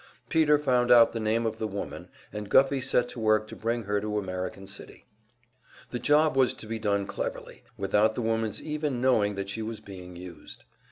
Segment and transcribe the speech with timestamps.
[0.29, 3.83] Peter found out the name of the woman, and Guffey set to work to bring
[3.83, 5.05] her to American City.
[5.91, 9.79] The job was to be done cleverly, without the woman's even knowing that she was
[9.79, 10.63] being used.